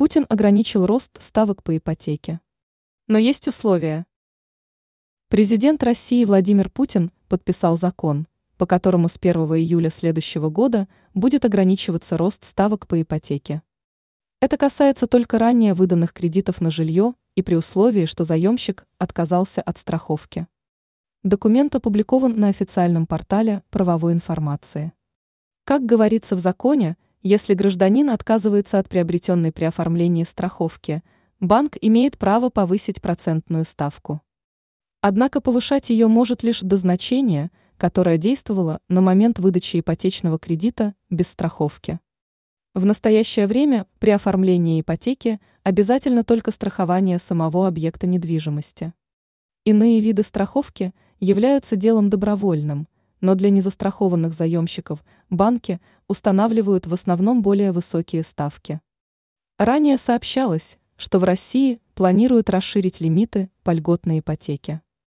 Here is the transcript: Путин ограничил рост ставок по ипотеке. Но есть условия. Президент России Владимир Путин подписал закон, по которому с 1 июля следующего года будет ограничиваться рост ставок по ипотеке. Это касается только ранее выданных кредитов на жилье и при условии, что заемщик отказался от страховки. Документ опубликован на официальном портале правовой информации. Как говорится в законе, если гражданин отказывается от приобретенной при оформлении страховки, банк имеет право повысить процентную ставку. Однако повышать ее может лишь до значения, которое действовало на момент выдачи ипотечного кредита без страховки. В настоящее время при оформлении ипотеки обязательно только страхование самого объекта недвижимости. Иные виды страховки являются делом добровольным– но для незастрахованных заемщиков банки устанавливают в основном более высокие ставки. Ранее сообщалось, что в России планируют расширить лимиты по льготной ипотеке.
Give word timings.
Путин 0.00 0.24
ограничил 0.30 0.86
рост 0.86 1.22
ставок 1.22 1.62
по 1.62 1.76
ипотеке. 1.76 2.40
Но 3.06 3.18
есть 3.18 3.46
условия. 3.46 4.06
Президент 5.28 5.82
России 5.82 6.24
Владимир 6.24 6.70
Путин 6.70 7.12
подписал 7.28 7.76
закон, 7.76 8.26
по 8.56 8.64
которому 8.64 9.10
с 9.10 9.18
1 9.20 9.34
июля 9.56 9.90
следующего 9.90 10.48
года 10.48 10.88
будет 11.12 11.44
ограничиваться 11.44 12.16
рост 12.16 12.46
ставок 12.46 12.86
по 12.86 13.02
ипотеке. 13.02 13.60
Это 14.40 14.56
касается 14.56 15.06
только 15.06 15.38
ранее 15.38 15.74
выданных 15.74 16.14
кредитов 16.14 16.62
на 16.62 16.70
жилье 16.70 17.12
и 17.34 17.42
при 17.42 17.56
условии, 17.56 18.06
что 18.06 18.24
заемщик 18.24 18.86
отказался 18.96 19.60
от 19.60 19.76
страховки. 19.76 20.46
Документ 21.24 21.74
опубликован 21.74 22.40
на 22.40 22.48
официальном 22.48 23.06
портале 23.06 23.64
правовой 23.68 24.14
информации. 24.14 24.94
Как 25.64 25.84
говорится 25.84 26.36
в 26.36 26.38
законе, 26.38 26.96
если 27.22 27.52
гражданин 27.52 28.08
отказывается 28.08 28.78
от 28.78 28.88
приобретенной 28.88 29.52
при 29.52 29.64
оформлении 29.64 30.24
страховки, 30.24 31.02
банк 31.38 31.76
имеет 31.78 32.16
право 32.16 32.48
повысить 32.48 33.02
процентную 33.02 33.66
ставку. 33.66 34.22
Однако 35.02 35.42
повышать 35.42 35.90
ее 35.90 36.08
может 36.08 36.42
лишь 36.42 36.60
до 36.60 36.78
значения, 36.78 37.50
которое 37.76 38.16
действовало 38.16 38.80
на 38.88 39.02
момент 39.02 39.38
выдачи 39.38 39.80
ипотечного 39.80 40.38
кредита 40.38 40.94
без 41.10 41.28
страховки. 41.28 42.00
В 42.74 42.86
настоящее 42.86 43.46
время 43.46 43.86
при 43.98 44.10
оформлении 44.10 44.80
ипотеки 44.80 45.40
обязательно 45.62 46.24
только 46.24 46.52
страхование 46.52 47.18
самого 47.18 47.66
объекта 47.66 48.06
недвижимости. 48.06 48.94
Иные 49.64 50.00
виды 50.00 50.22
страховки 50.22 50.94
являются 51.18 51.76
делом 51.76 52.08
добровольным– 52.08 52.88
но 53.20 53.34
для 53.34 53.50
незастрахованных 53.50 54.34
заемщиков 54.34 55.04
банки 55.28 55.80
устанавливают 56.08 56.86
в 56.86 56.94
основном 56.94 57.42
более 57.42 57.72
высокие 57.72 58.22
ставки. 58.22 58.80
Ранее 59.58 59.98
сообщалось, 59.98 60.78
что 60.96 61.18
в 61.18 61.24
России 61.24 61.80
планируют 61.94 62.50
расширить 62.50 63.00
лимиты 63.00 63.50
по 63.62 63.72
льготной 63.72 64.20
ипотеке. 64.20 64.82